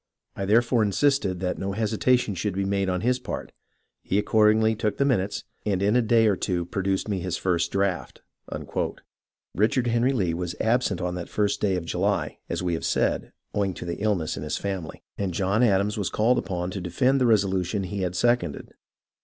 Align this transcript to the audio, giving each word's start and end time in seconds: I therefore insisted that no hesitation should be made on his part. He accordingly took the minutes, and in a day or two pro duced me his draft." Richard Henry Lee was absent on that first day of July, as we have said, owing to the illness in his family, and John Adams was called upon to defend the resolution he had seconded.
I 0.35 0.45
therefore 0.45 0.81
insisted 0.81 1.41
that 1.41 1.59
no 1.59 1.73
hesitation 1.73 2.33
should 2.33 2.55
be 2.55 2.65
made 2.65 2.89
on 2.89 3.01
his 3.01 3.19
part. 3.19 3.51
He 4.01 4.17
accordingly 4.17 4.73
took 4.75 4.97
the 4.97 5.05
minutes, 5.05 5.43
and 5.63 5.79
in 5.83 5.95
a 5.95 6.01
day 6.01 6.25
or 6.25 6.35
two 6.35 6.65
pro 6.65 6.81
duced 6.81 7.07
me 7.07 7.19
his 7.19 7.37
draft." 7.67 8.23
Richard 9.53 9.85
Henry 9.85 10.11
Lee 10.11 10.33
was 10.33 10.55
absent 10.59 11.01
on 11.01 11.13
that 11.13 11.29
first 11.29 11.61
day 11.61 11.75
of 11.75 11.85
July, 11.85 12.39
as 12.49 12.63
we 12.63 12.73
have 12.73 12.83
said, 12.83 13.31
owing 13.53 13.75
to 13.75 13.85
the 13.85 13.97
illness 14.01 14.35
in 14.37 14.41
his 14.41 14.57
family, 14.57 15.03
and 15.19 15.35
John 15.35 15.61
Adams 15.61 15.99
was 15.99 16.09
called 16.09 16.39
upon 16.39 16.71
to 16.71 16.81
defend 16.81 17.21
the 17.21 17.27
resolution 17.27 17.83
he 17.83 18.01
had 18.01 18.15
seconded. 18.15 18.73